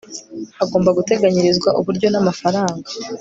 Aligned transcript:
agomba 0.63 0.95
guteganyirizwa 0.97 1.69
uburyo 1.79 2.07
n 2.09 2.15
amafaranga 2.21 2.87